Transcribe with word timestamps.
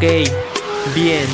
Ok, 0.00 0.06
bien, 0.94 1.26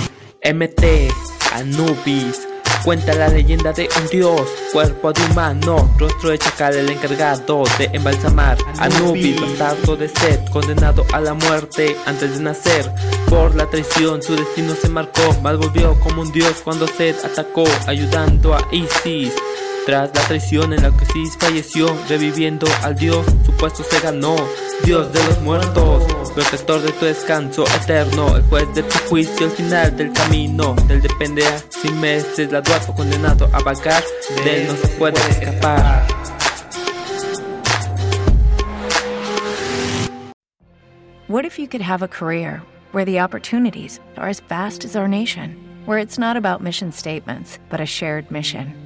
MT, 0.42 1.08
Anubis. 1.52 2.48
Cuenta 2.82 3.14
la 3.14 3.28
leyenda 3.28 3.72
de 3.72 3.88
un 4.02 4.08
dios, 4.08 4.42
cuerpo 4.72 5.12
de 5.12 5.24
humano, 5.26 5.88
rostro 5.96 6.30
de 6.30 6.38
chacal, 6.38 6.74
el 6.74 6.90
encargado 6.90 7.62
de 7.78 7.88
embalsamar. 7.92 8.58
Anubis, 8.80 9.40
bastardo 9.40 9.94
de 9.94 10.08
Set, 10.08 10.50
condenado 10.50 11.06
a 11.12 11.20
la 11.20 11.34
muerte 11.34 11.96
antes 12.06 12.38
de 12.38 12.42
nacer. 12.42 12.90
Por 13.28 13.54
la 13.54 13.70
traición, 13.70 14.20
su 14.20 14.34
destino 14.34 14.74
se 14.74 14.88
marcó, 14.88 15.32
mal 15.42 15.58
volvió 15.58 15.94
como 16.00 16.22
un 16.22 16.32
dios 16.32 16.56
cuando 16.64 16.88
Set 16.88 17.24
atacó, 17.24 17.66
ayudando 17.86 18.52
a 18.52 18.66
Isis. 18.72 19.32
Tras 19.86 20.12
la 20.16 20.22
traición 20.22 20.72
en 20.72 20.82
la 20.82 20.90
que 20.90 21.04
Isis 21.04 21.36
falleció, 21.38 21.86
reviviendo 22.08 22.66
al 22.82 22.96
dios, 22.96 23.24
su 23.44 23.52
puesto 23.52 23.84
se 23.84 24.00
ganó. 24.00 24.34
Dios 24.84 25.12
de 25.12 25.24
los 25.26 25.40
muertos, 25.42 26.32
protector 26.32 26.82
de 26.82 26.90
tu 26.90 27.04
descanso 27.04 27.64
eterno, 27.80 28.34
el 28.34 28.42
juez 28.42 28.66
de 28.74 28.82
tu 28.82 28.98
juicio, 29.08 29.46
el 29.46 29.52
final 29.52 29.96
del 29.96 30.12
camino, 30.12 30.74
del 30.88 31.00
depende 31.00 31.44
sin 31.70 32.00
meses, 32.00 32.48
graduado, 32.48 32.92
condenado 32.96 33.48
a 33.52 33.60
vagar, 33.60 34.02
de 34.42 34.62
él 34.62 34.66
no 34.66 34.74
se 34.74 34.88
puede 34.88 35.20
escapar. 35.30 36.04
What 41.28 41.44
if 41.44 41.60
you 41.60 41.68
could 41.68 41.82
have 41.82 42.02
a 42.02 42.08
career 42.08 42.60
where 42.90 43.04
the 43.04 43.20
opportunities 43.20 44.00
are 44.16 44.28
as 44.28 44.40
vast 44.40 44.84
as 44.84 44.96
our 44.96 45.06
nation, 45.06 45.56
where 45.86 46.00
it's 46.00 46.18
not 46.18 46.36
about 46.36 46.60
mission 46.60 46.90
statements, 46.90 47.60
but 47.70 47.80
a 47.80 47.86
shared 47.86 48.32
mission? 48.32 48.85